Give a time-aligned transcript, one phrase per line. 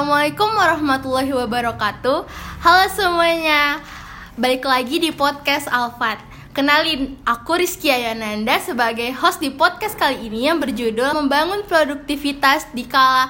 [0.00, 2.24] Assalamualaikum warahmatullahi wabarakatuh
[2.64, 3.84] Halo semuanya
[4.32, 6.16] Balik lagi di podcast Alfat
[6.56, 12.88] Kenalin, aku Rizky Ayananda sebagai host di podcast kali ini yang berjudul Membangun Produktivitas di
[12.88, 13.28] Kala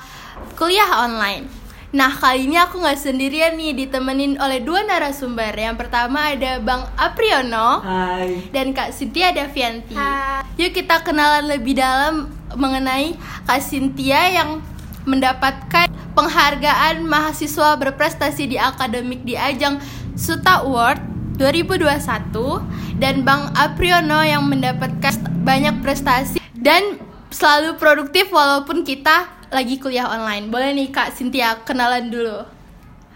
[0.55, 1.51] Kuliah Online
[1.91, 6.87] Nah kali ini aku nggak sendirian nih ditemenin oleh dua narasumber Yang pertama ada Bang
[6.95, 8.47] Apriyono Hai.
[8.55, 9.99] dan Kak Cynthia Davianti.
[9.99, 10.47] Hai.
[10.55, 14.63] Yuk kita kenalan lebih dalam mengenai Kak Cynthia yang
[15.03, 19.81] mendapatkan penghargaan mahasiswa berprestasi di akademik di ajang
[20.21, 21.01] Suta Award
[21.41, 27.01] 2021 dan Bang Apriyono yang mendapatkan banyak prestasi dan
[27.33, 30.53] selalu produktif walaupun kita lagi kuliah online.
[30.53, 32.45] Boleh nih Kak Cynthia kenalan dulu.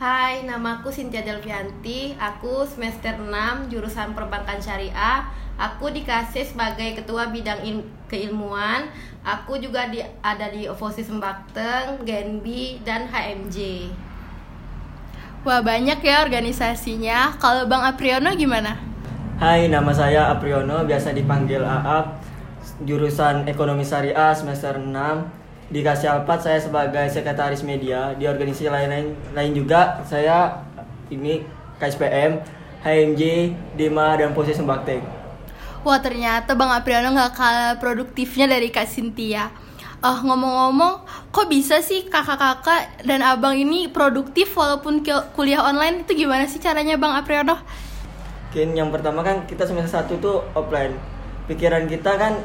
[0.04, 2.12] Hai, nama aku Cynthia Delvianti.
[2.20, 5.24] Aku semester 6 jurusan Perbankan Syariah.
[5.56, 8.84] Aku dikasih sebagai ketua bidang il- keilmuan.
[9.24, 13.88] Aku juga di, ada di Ovosi Sembakteng, Genbi, dan HMJ.
[15.40, 17.40] Wah banyak ya organisasinya.
[17.40, 18.76] Kalau Bang Apriyono gimana?
[19.40, 22.20] Hai, nama saya Apriyono, biasa dipanggil Aap.
[22.84, 25.43] Jurusan Ekonomi Syariah semester 6.
[25.72, 28.12] Di Kasih Alpat saya sebagai sekretaris media.
[28.16, 30.60] Di organisasi lain-lain lain juga saya
[31.08, 31.40] ini
[31.80, 32.40] KSPM,
[32.84, 33.22] HMJ,
[33.74, 35.00] Dima dan Posisi Sembaktek.
[35.84, 39.52] Wah ternyata Bang Apriano nggak kalah produktifnya dari Kak Cynthia.
[40.04, 41.00] Oh ngomong-ngomong,
[41.32, 45.00] kok bisa sih kakak-kakak dan abang ini produktif walaupun
[45.32, 47.56] kuliah online itu gimana sih caranya Bang Apriano?
[48.52, 50.92] Mungkin yang pertama kan kita semester 1 tuh offline.
[51.48, 52.36] Pikiran kita kan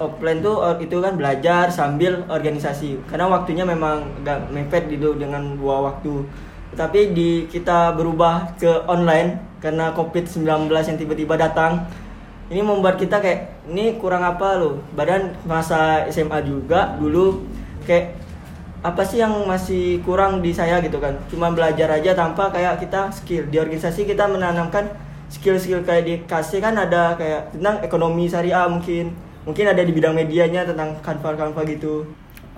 [0.00, 3.04] offline tuh or- itu kan belajar sambil organisasi.
[3.06, 6.24] Karena waktunya memang agak mepet gitu dengan dua waktu.
[6.74, 11.84] Tapi di kita berubah ke online karena Covid-19 yang tiba-tiba datang.
[12.50, 14.82] Ini membuat kita kayak ini kurang apa loh.
[14.96, 17.46] Badan masa SMA juga dulu
[17.86, 18.18] kayak
[18.80, 23.12] apa sih yang masih kurang di saya gitu kan cuma belajar aja tanpa kayak kita
[23.12, 24.88] skill di organisasi kita menanamkan
[25.28, 29.12] skill-skill kayak dikasih kan ada kayak tentang ekonomi syariah mungkin
[29.50, 32.06] mungkin ada di bidang medianya tentang kanva-kanva gitu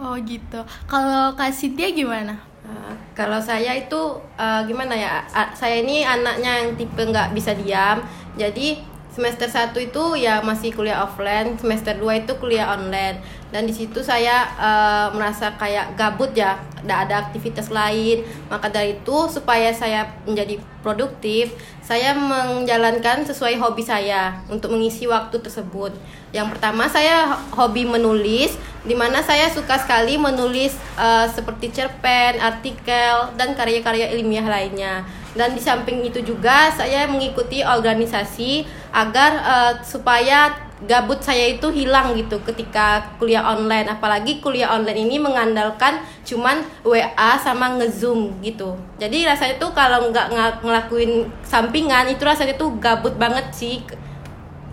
[0.03, 0.59] Oh gitu.
[0.91, 2.35] Kalau Kak Cynthia gimana?
[2.67, 5.23] Uh, kalau saya itu uh, gimana ya?
[5.31, 8.03] A- saya ini anaknya yang tipe nggak bisa diam.
[8.35, 8.83] Jadi
[9.13, 13.21] semester 1 itu ya masih kuliah offline, semester 2 itu kuliah online.
[13.53, 18.25] Dan di situ saya uh, merasa kayak gabut ya, tidak ada aktivitas lain.
[18.49, 21.53] Maka dari itu supaya saya menjadi produktif,
[21.85, 25.93] saya menjalankan sesuai hobi saya untuk mengisi waktu tersebut.
[26.33, 28.57] Yang pertama saya hobi menulis,
[28.89, 35.05] di mana saya suka sekali menulis uh, seperti cerpen, artikel, dan karya-karya ilmiah lainnya.
[35.33, 42.13] Dan di samping itu juga saya mengikuti organisasi agar uh, supaya gabut saya itu hilang
[42.19, 43.89] gitu ketika kuliah online.
[43.89, 48.77] Apalagi kuliah online ini mengandalkan cuman WA sama ngezoom gitu.
[49.01, 53.81] Jadi rasanya tuh kalau nggak ngelakuin sampingan itu rasanya tuh gabut banget sih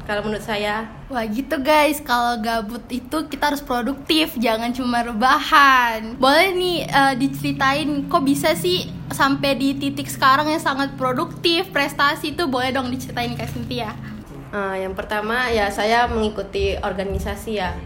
[0.10, 0.90] kalau menurut saya.
[1.14, 6.18] Wah gitu guys, kalau gabut itu kita harus produktif, jangan cuma rebahan.
[6.18, 12.34] Boleh nih eh, diceritain kok bisa sih sampai di titik sekarang yang sangat produktif, prestasi
[12.34, 13.94] itu boleh dong diceritain Kak Cynthia.
[14.50, 17.78] Uh, yang pertama ya saya mengikuti organisasi ya.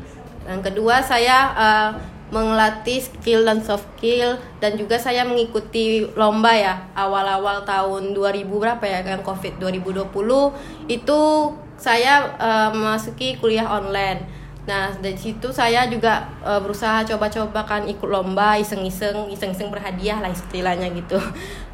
[0.48, 1.92] Yang kedua saya uh,
[2.32, 8.82] mengelatih skill dan soft skill dan juga saya mengikuti lomba ya awal-awal tahun 2000 berapa
[8.82, 10.08] ya yang Covid 2020
[10.90, 11.22] itu
[11.84, 14.24] saya uh, memasuki kuliah online.
[14.64, 20.32] Nah, dari situ saya juga uh, berusaha coba-coba kan ikut lomba, iseng-iseng, iseng-iseng berhadiah lah
[20.32, 21.20] istilahnya gitu.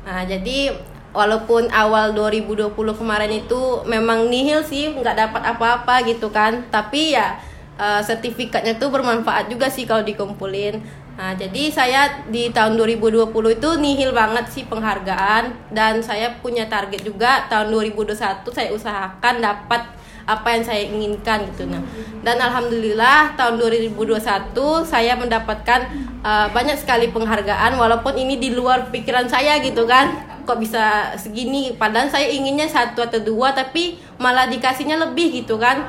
[0.10, 0.74] Nah, jadi
[1.14, 6.66] walaupun awal 2020 kemarin itu memang nihil sih, nggak dapat apa-apa gitu kan.
[6.74, 7.38] Tapi ya
[7.78, 10.82] uh, sertifikatnya tuh bermanfaat juga sih kalau dikumpulin.
[11.20, 17.06] Nah, jadi saya di tahun 2020 itu nihil banget sih penghargaan dan saya punya target
[17.06, 21.70] juga tahun 2021 saya usahakan dapat apa yang saya inginkan gitu.
[21.70, 21.84] Nah
[22.20, 24.52] dan alhamdulillah tahun 2021
[24.84, 25.88] saya mendapatkan
[26.20, 30.28] uh, banyak sekali penghargaan walaupun ini di luar pikiran saya gitu kan.
[30.44, 31.78] Kok bisa segini?
[31.78, 35.86] Padahal saya inginnya satu atau dua tapi malah dikasihnya lebih gitu kan.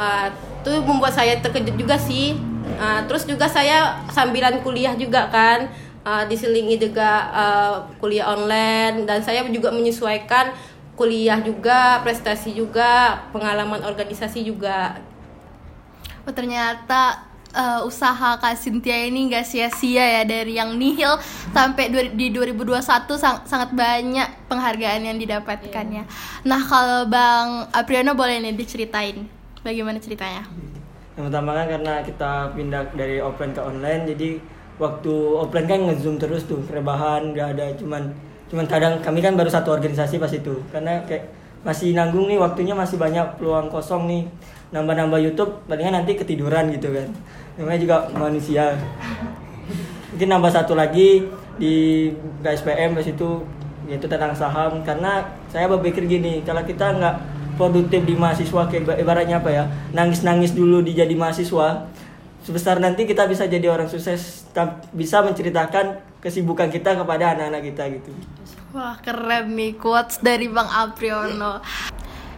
[0.00, 0.30] Uh,
[0.64, 2.32] itu membuat saya terkejut juga sih.
[2.80, 5.68] Uh, terus juga saya sambilan kuliah juga kan.
[6.04, 10.52] Uh, diselingi juga uh, kuliah online dan saya juga menyesuaikan
[10.94, 14.98] kuliah juga, prestasi juga, pengalaman organisasi juga.
[16.24, 17.20] Oh ternyata
[17.52, 21.18] eh, usaha Kak Cynthia ini gak sia-sia ya dari yang nihil
[21.52, 26.02] sampai du- di 2021 sang- sangat banyak penghargaan yang didapatkannya.
[26.46, 29.26] Nah kalau Bang Apriano boleh nih diceritain
[29.62, 30.44] bagaimana ceritanya?
[31.14, 34.30] yang pertama kan karena kita pindah dari offline ke online jadi
[34.82, 38.10] waktu offline kan ngezoom terus tuh rebahan nggak ada cuman
[38.50, 40.60] cuman kadang kami kan baru satu organisasi pas itu.
[40.72, 41.30] Karena kayak
[41.64, 44.24] masih nanggung nih waktunya masih banyak peluang kosong nih.
[44.74, 47.08] Nambah-nambah YouTube palingan nanti ketiduran gitu kan.
[47.56, 48.74] Namanya juga manusia.
[50.14, 51.26] Mungkin nambah satu lagi
[51.56, 52.10] di
[52.42, 53.42] KSPM pas itu
[53.86, 54.82] yaitu tentang saham.
[54.82, 57.16] Karena saya berpikir gini kalau kita nggak
[57.54, 59.64] produktif di mahasiswa kayak ibaratnya apa ya
[59.94, 61.86] nangis-nangis dulu di jadi mahasiswa
[62.44, 64.44] sebesar nanti kita bisa jadi orang sukses
[64.92, 68.10] bisa menceritakan kesibukan kita kepada anak-anak kita gitu
[68.72, 71.60] wah keren nih quotes dari Bang Apriono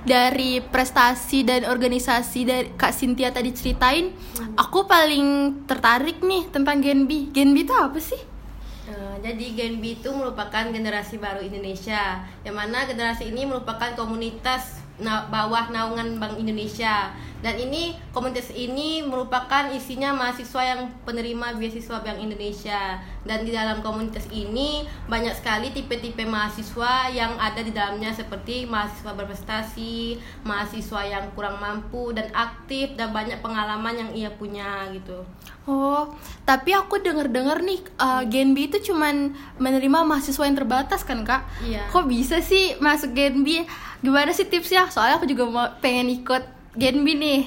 [0.07, 4.15] dari prestasi dan organisasi dari Kak Cynthia tadi ceritain,
[4.55, 7.35] aku paling tertarik nih tentang Genbi.
[7.35, 8.23] Genbi itu apa sih?
[8.87, 15.27] Uh, jadi Genbi itu merupakan generasi baru Indonesia, yang mana generasi ini merupakan komunitas na
[15.29, 17.13] bawah naungan Bank Indonesia
[17.45, 22.97] dan ini komunitas ini merupakan isinya mahasiswa yang penerima beasiswa Bank Indonesia
[23.29, 29.13] dan di dalam komunitas ini banyak sekali tipe-tipe mahasiswa yang ada di dalamnya seperti mahasiswa
[29.13, 30.17] berprestasi,
[30.49, 35.27] mahasiswa yang kurang mampu dan aktif dan banyak pengalaman yang ia punya gitu.
[35.67, 36.15] Oh,
[36.47, 41.43] tapi aku dengar-dengar nih uh, Genbi itu cuman menerima mahasiswa yang terbatas kan kak?
[41.61, 41.91] Iya.
[41.91, 43.67] Kok bisa sih masuk Genbi?
[43.99, 44.87] Gimana sih tipsnya?
[44.87, 47.43] Soalnya aku juga mau pengen ikut Genbi nih.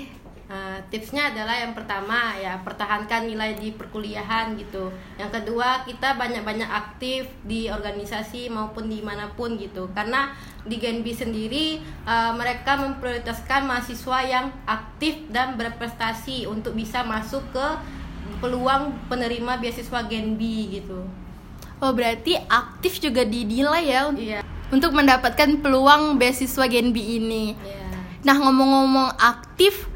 [0.50, 4.90] Uh, tipsnya adalah yang pertama ya pertahankan nilai di perkuliahan gitu.
[5.22, 9.94] Yang kedua kita banyak-banyak aktif di organisasi maupun di mana pun gitu.
[9.94, 10.34] Karena
[10.66, 11.78] di Genbi sendiri
[12.10, 17.68] uh, mereka memprioritaskan mahasiswa yang aktif dan berprestasi untuk bisa masuk ke
[18.42, 21.06] peluang penerima beasiswa Genbi gitu.
[21.78, 24.40] Oh berarti aktif juga dinilai ya Iya.
[24.74, 27.54] untuk mendapatkan peluang beasiswa Genbi ini.
[27.54, 27.89] Iya.
[28.24, 29.88] Nah ngomong-ngomong aktif,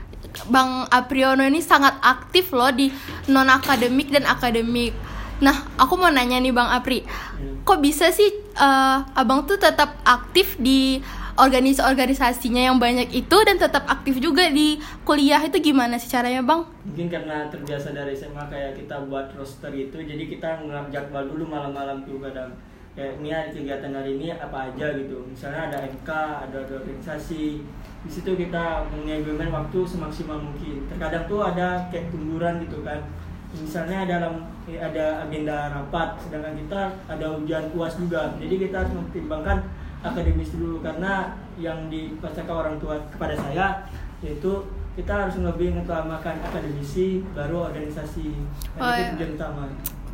[0.49, 2.89] Bang Apriono ini sangat aktif loh di
[3.29, 4.95] non akademik dan akademik.
[5.43, 7.03] Nah aku mau nanya nih Bang Apri,
[7.67, 11.03] kok bisa sih uh, abang tuh tetap aktif di
[11.33, 16.61] organisasi-organisasinya yang banyak itu dan tetap aktif juga di kuliah itu gimana sih caranya bang?
[16.85, 21.49] Mungkin karena terbiasa dari SMA kayak kita buat roster itu, jadi kita ngajak jadwal dulu
[21.49, 22.53] malam-malam tuh kadang
[22.93, 24.87] kayak ini ada kegiatan hari ini apa aja?
[24.93, 25.17] Gitu.
[25.25, 26.09] Misalnya ada MK
[26.49, 27.65] ada, organisasi.
[28.03, 30.85] Di situ kita mengimplemen waktu semaksimal mungkin.
[30.89, 33.01] Terkadang tuh ada kayak kunduran gitu kan.
[33.53, 38.33] Misalnya dalam eh, ada agenda rapat sedangkan kita ada ujian puas juga.
[38.37, 39.57] Jadi kita harus mempertimbangkan
[40.05, 40.81] akademis dulu.
[40.85, 43.85] Karena yang dipastikan orang tua kepada saya
[44.21, 44.63] yaitu
[44.93, 48.29] kita harus lebih mengutamakan akademisi baru organisasi.
[48.77, 49.09] Oh, itu iya.
[49.17, 49.63] tujuan utama.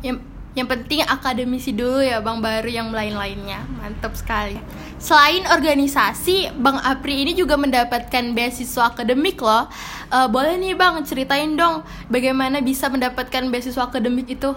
[0.00, 0.16] Ya
[0.58, 4.58] yang penting akademisi dulu ya Bang baru yang lain-lainnya mantap sekali.
[4.98, 9.70] Selain organisasi Bang Apri ini juga mendapatkan beasiswa akademik loh.
[10.10, 14.50] Uh, boleh nih Bang ceritain dong bagaimana bisa mendapatkan beasiswa akademik itu?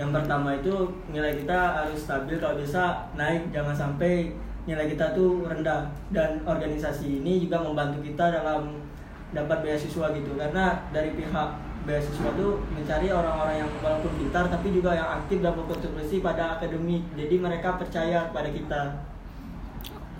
[0.00, 0.74] Yang pertama itu
[1.12, 2.40] nilai kita harus stabil.
[2.40, 4.32] Kalau bisa naik jangan sampai
[4.64, 5.84] nilai kita tuh rendah.
[6.08, 8.80] Dan organisasi ini juga membantu kita dalam
[9.36, 10.32] dapat beasiswa gitu.
[10.38, 15.56] Karena dari pihak beasiswa itu mencari orang-orang yang walaupun pintar tapi juga yang aktif dan
[15.56, 19.00] berkontribusi pada akademik jadi mereka percaya pada kita.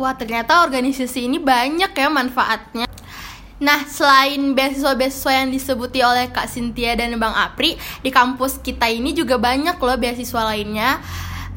[0.01, 2.89] Wah ternyata organisasi ini banyak ya manfaatnya.
[3.59, 7.75] Nah, selain beasiswa-beasiswa yang disebuti oleh Kak Cynthia dan Bang Apri,
[8.07, 11.03] di kampus kita ini juga banyak loh beasiswa lainnya.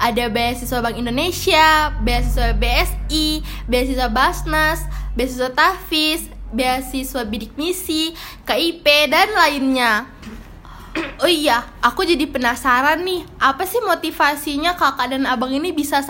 [0.01, 4.81] Ada beasiswa Bank Indonesia, beasiswa BSI, beasiswa Basnas,
[5.13, 8.15] beasiswa Tafis, beasiswa bidik misi,
[8.47, 10.07] KIP dan lainnya.
[11.23, 16.03] Oh iya, aku jadi penasaran nih, apa sih motivasinya kakak dan abang ini bisa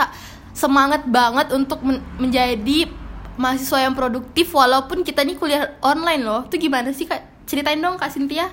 [0.51, 2.89] semangat banget untuk men menjadi
[3.37, 6.41] mahasiswa yang produktif walaupun kita nih kuliah online loh.
[6.49, 7.45] Itu gimana sih kak?
[7.45, 8.49] Ceritain dong kak Cynthia.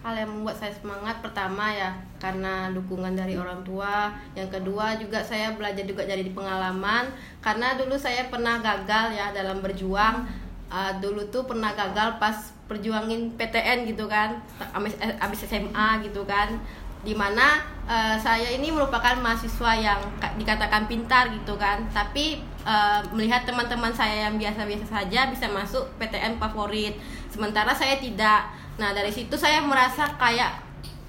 [0.00, 4.08] Hal yang membuat saya semangat pertama ya karena dukungan dari orang tua.
[4.32, 7.12] Yang kedua juga saya belajar juga jadi pengalaman
[7.44, 10.24] karena dulu saya pernah gagal ya dalam berjuang.
[10.70, 14.38] Uh, dulu tuh pernah gagal pas perjuangin PTN gitu kan,
[14.70, 16.62] abis, abis SMA gitu kan
[17.00, 20.00] di mana uh, saya ini merupakan mahasiswa yang
[20.36, 26.36] dikatakan pintar gitu kan tapi uh, melihat teman-teman saya yang biasa-biasa saja bisa masuk PTN
[26.36, 27.00] favorit
[27.30, 28.50] sementara saya tidak.
[28.76, 30.60] Nah dari situ saya merasa kayak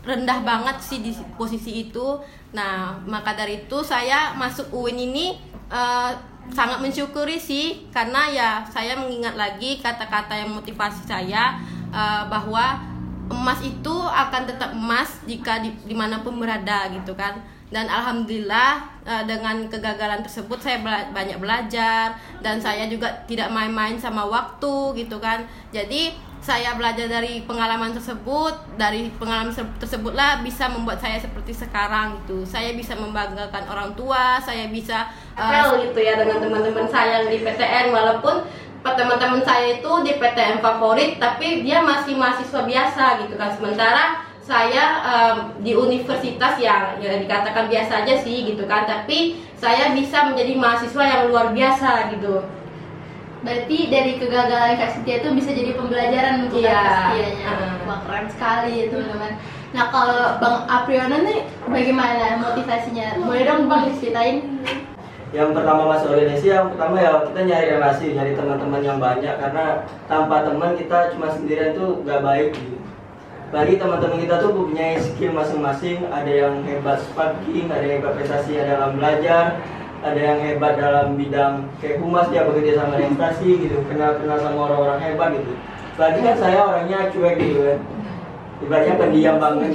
[0.01, 2.22] rendah banget sih di posisi itu.
[2.54, 5.38] Nah maka dari itu saya masuk UIN ini
[5.68, 6.13] uh,
[6.54, 7.90] sangat mensyukuri sih.
[7.90, 11.60] Karena ya saya mengingat lagi kata-kata yang motivasi saya
[11.92, 12.80] uh, bahwa
[13.32, 17.40] emas itu akan tetap emas jika di, di mana pun berada gitu kan
[17.72, 22.20] dan alhamdulillah uh, dengan kegagalan tersebut saya bela banyak belajar.
[22.44, 25.48] Dan saya juga tidak main-main sama waktu gitu kan.
[25.72, 26.12] Jadi
[26.44, 32.44] saya belajar dari pengalaman tersebut dari pengalaman se- tersebutlah bisa membuat saya seperti sekarang gitu.
[32.44, 35.08] Saya bisa membanggakan orang tua saya bisa
[35.40, 38.44] uh, gitu ya dengan teman-teman saya di PTN walaupun
[38.82, 43.54] teman-teman saya itu di PTN favorit tapi dia masih mahasiswa biasa gitu kan.
[43.54, 49.93] Sementara saya um, di universitas yang ya dikatakan biasa aja sih gitu kan tapi saya
[49.93, 52.41] bisa menjadi mahasiswa yang luar biasa gitu
[53.41, 56.77] Berarti dari kegagalan Kak Sintia itu bisa jadi pembelajaran untuk Iya.
[56.77, 57.10] Kak.
[57.17, 57.74] Heeh.
[57.89, 59.33] Wah keren sekali ya teman-teman.
[59.74, 63.17] Nah kalau Bang Apriona nih bagaimana motivasinya?
[63.17, 64.62] Boleh dong Bang diceritain?
[65.31, 69.88] yang pertama masuk organisasi yang pertama ya kita nyari relasi nyari teman-teman yang banyak karena
[70.12, 72.75] tanpa teman kita cuma sendirian tuh gak baik gitu
[73.51, 76.08] bagi teman-teman kita tuh punya skill masing-masing.
[76.08, 79.60] Ada yang hebat sparking ada yang hebat prestasi dalam belajar
[80.01, 84.39] ada yang hebat dalam bidang kayak humas dia bekerja sama dengan stasi gitu kenal kenal
[84.39, 85.53] sama orang-orang hebat gitu.
[86.00, 87.79] Bagi kan saya orangnya cuek gitu kan.
[88.63, 89.74] Ibaratnya pendiam banget.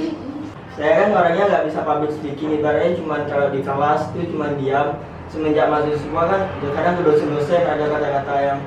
[0.75, 4.97] Saya kan orangnya nggak bisa public speaking ibaratnya cuma kalau di kelas itu cuma diam.
[5.27, 8.59] Semenjak masuk semua kan ya kadang ke dosen-dosen ada kata-kata yang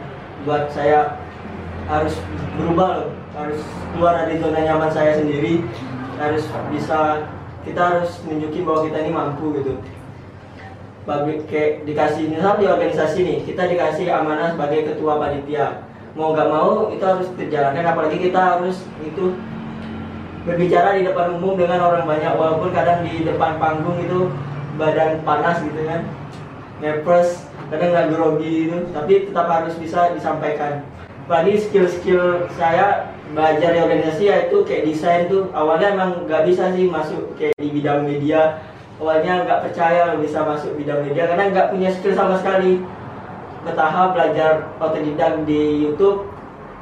[0.45, 1.17] buat saya
[1.89, 2.15] harus
[2.61, 3.61] berubah loh harus
[3.95, 5.63] keluar dari zona nyaman saya sendiri.
[6.21, 7.25] Harus bisa
[7.65, 9.75] kita harus nunjukin bahwa kita ini mampu gitu.
[11.09, 15.81] Bagi, kayak dikasih misal di organisasi nih kita dikasih amanah sebagai ketua panitia.
[16.13, 17.85] Mau nggak mau itu harus dijalankan.
[17.87, 19.33] Apalagi kita harus itu
[20.45, 22.33] berbicara di depan umum dengan orang banyak.
[22.37, 24.29] Walaupun kadang di depan panggung itu
[24.77, 26.05] badan panas gitu kan.
[26.85, 30.83] Ngepres kadang nggak grogi itu tapi tetap harus bisa disampaikan
[31.25, 35.49] apalagi skill-skill saya belajar di organisasi yaitu kayak desain tuh.
[35.55, 38.61] Awalnya emang nggak bisa sih masuk kayak di bidang media.
[39.01, 42.83] Awalnya nggak percaya bisa masuk bidang media karena nggak punya skill sama sekali.
[43.65, 46.31] Bertahap belajar otodidak di YouTube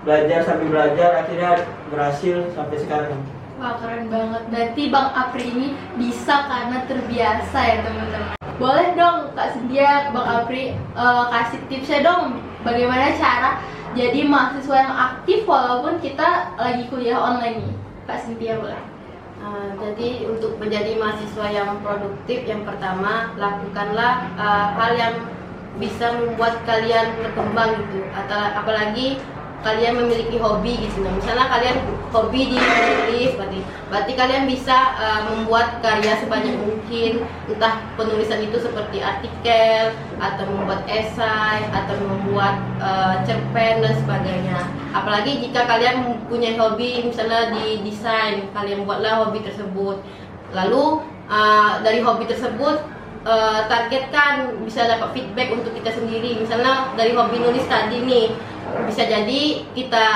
[0.06, 3.18] belajar sambil belajar akhirnya berhasil sampai sekarang.
[3.58, 4.42] Wah keren banget.
[4.54, 5.68] Berarti Bang Apri ini
[5.98, 8.38] bisa karena terbiasa ya teman-teman.
[8.58, 12.38] Boleh dong Kak Sintia, Bang Apri eh, kasih tipsnya dong.
[12.62, 13.58] Bagaimana cara
[13.98, 17.74] jadi mahasiswa yang aktif walaupun kita lagi kuliah online nih.
[18.06, 18.78] Kak Sintia boleh.
[19.42, 25.14] Uh, jadi untuk menjadi mahasiswa yang produktif yang pertama lakukanlah uh, hal yang
[25.78, 29.22] bisa membuat kalian berkembang gitu atau apalagi
[29.62, 31.78] kalian memiliki hobi gitu misalnya kalian
[32.10, 33.30] hobi di menulis
[33.88, 37.24] berarti kalian bisa uh, membuat karya sebanyak mungkin.
[37.48, 44.58] Entah penulisan itu seperti artikel atau membuat esai atau membuat uh, cerpen dan sebagainya.
[44.92, 50.00] Apalagi jika kalian mempunyai hobi misalnya di desain kalian buatlah hobi tersebut.
[50.52, 50.84] Lalu
[51.28, 52.84] uh, dari hobi tersebut
[53.24, 56.36] uh, targetkan bisa dapat feedback untuk kita sendiri.
[56.40, 58.28] Misalnya dari hobi nulis tadi nih
[58.86, 60.06] bisa jadi kita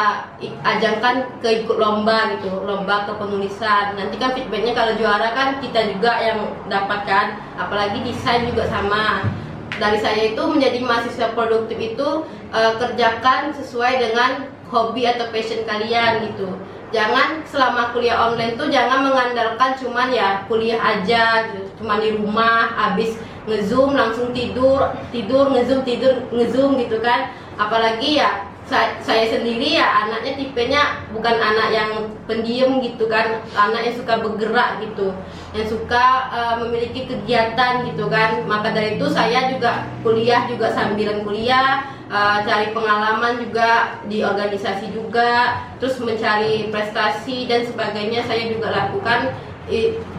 [0.63, 6.13] ajangkan ke ikut lomba gitu lomba kepenulisan nanti kan feedbacknya kalau juara kan kita juga
[6.23, 6.39] yang
[6.71, 9.27] dapatkan apalagi desain juga sama.
[9.73, 12.09] Dari saya itu menjadi mahasiswa produktif itu
[12.53, 16.55] eh, kerjakan sesuai dengan hobi atau passion kalian gitu.
[16.93, 21.65] Jangan selama kuliah online tuh jangan mengandalkan cuman ya kuliah aja gitu.
[21.81, 23.17] Cuman di rumah habis
[23.49, 27.33] ngezoom langsung tidur tidur ngezoom tidur ngezoom gitu kan.
[27.57, 31.91] Apalagi ya sa- saya sendiri ya anaknya tipenya bukan anak yang
[32.25, 33.45] pendiam gitu kan.
[33.53, 35.13] Anak yang suka bergerak gitu.
[35.53, 38.49] Yang suka eh, memiliki kegiatan gitu kan.
[38.49, 44.97] Maka dari itu saya juga kuliah juga sambilan kuliah eh, cari pengalaman juga di organisasi
[44.97, 49.37] juga terus mencari prestasi dan sebagainya saya juga lakukan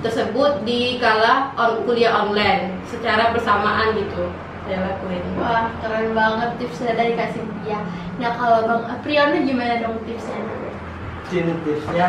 [0.01, 4.31] tersebut di kala on, kuliah online secara bersamaan gitu
[4.63, 5.23] saya lakuin.
[5.35, 7.79] Wah keren banget tipsnya dari Kak Sintia.
[8.19, 10.39] Nah kalau Bang Apriona gimana dong tipsnya?
[10.39, 12.07] Mungkin tipsnya?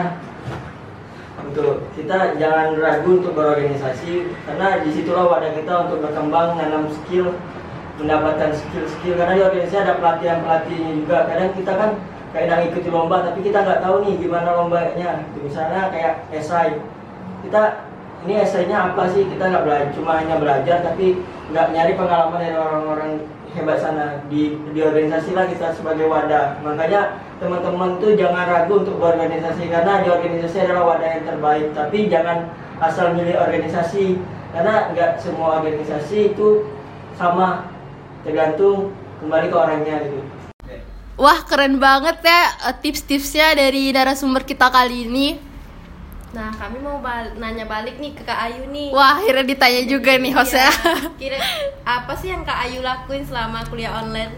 [1.45, 7.35] Untuk kita jangan ragu untuk berorganisasi karena di situlah wadah kita untuk berkembang menanam skill
[7.99, 9.19] mendapatkan skill-skill.
[9.19, 11.19] Karena di organisasi ada pelatihan pelatihannya juga.
[11.27, 11.91] Kadang kita kan
[12.35, 15.27] kadang ikuti lomba tapi kita nggak tahu nih gimana lombanya.
[15.43, 16.79] Misalnya kayak esai.
[17.43, 17.83] Kita
[18.25, 19.27] ini esainya apa sih?
[19.27, 21.19] Kita nggak belajar cuma hanya belajar tapi
[21.53, 23.13] nggak nyari pengalaman dari orang-orang
[23.53, 24.23] hebat sana.
[24.31, 26.61] Di di organisasi lah kita sebagai wadah.
[26.65, 31.67] Makanya teman-teman tuh jangan ragu untuk berorganisasi karena di organisasi adalah wadah yang terbaik.
[31.77, 32.39] Tapi jangan
[32.81, 34.19] asal milih organisasi
[34.55, 36.69] karena nggak semua organisasi itu
[37.15, 37.71] sama.
[38.25, 40.21] Tergantung kembali ke orangnya gitu.
[41.15, 45.54] Wah keren banget ya eh, tips-tipsnya dari narasumber kita kali ini.
[46.35, 48.91] Nah, kami mau bal- nanya balik nih ke Kak Ayu nih.
[48.91, 50.67] Wah akhirnya ditanya juga nih host ya.
[50.67, 50.75] Iya.
[51.15, 51.39] Kira
[51.87, 54.35] apa sih yang Kak Ayu lakuin selama kuliah online?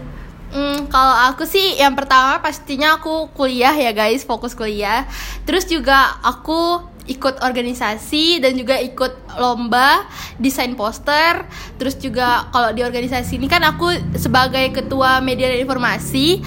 [0.47, 5.09] Hmm, kalau aku sih yang pertama pastinya aku kuliah ya guys, fokus kuliah.
[5.43, 10.05] Terus juga aku ikut organisasi dan juga ikut lomba
[10.37, 11.43] desain poster.
[11.81, 16.45] Terus juga kalau di organisasi ini kan aku sebagai ketua media dan informasi.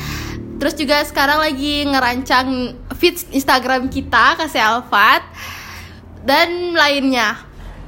[0.60, 5.24] Terus juga sekarang lagi ngerancang feed Instagram kita kasih Alfat
[6.20, 7.40] dan lainnya.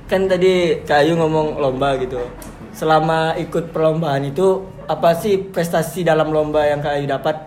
[0.09, 2.17] Kan tadi Kak Ayu ngomong lomba gitu.
[2.73, 7.45] Selama ikut perlombaan itu apa sih prestasi dalam lomba yang Kak Ayu dapat?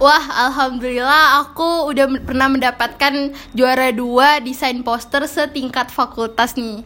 [0.00, 6.80] Wah, alhamdulillah aku udah pernah mendapatkan juara dua desain poster setingkat fakultas nih.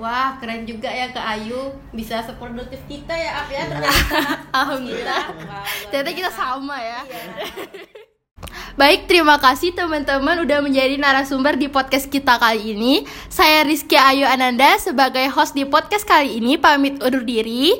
[0.00, 4.16] Wah, keren juga ya Kak Ayu bisa seproduktif kita ya Ap ya ternyata.
[4.64, 5.24] Alhamdulillah.
[5.92, 7.04] Ternyata kita sama ya.
[8.80, 13.04] Baik, terima kasih teman-teman udah menjadi narasumber di podcast kita kali ini.
[13.28, 17.76] Saya Rizky Ayu Ananda sebagai host di podcast kali ini pamit undur diri.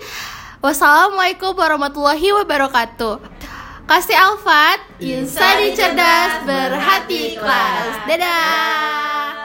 [0.60, 3.16] Wassalamualaikum warahmatullahi wabarakatuh.
[3.88, 7.96] Kasih Alfat, insani cerdas, berhati ikhlas.
[8.04, 9.39] Dadah.